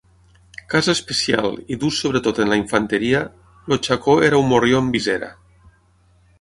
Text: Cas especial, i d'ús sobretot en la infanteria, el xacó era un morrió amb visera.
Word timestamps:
Cas 0.73 0.87
especial, 0.93 1.45
i 1.75 1.77
d'ús 1.83 1.99
sobretot 2.05 2.41
en 2.45 2.51
la 2.53 2.59
infanteria, 2.61 3.21
el 3.75 3.81
xacó 3.89 4.19
era 4.31 4.43
un 4.45 4.51
morrió 4.55 4.83
amb 4.85 4.99
visera. 5.01 5.35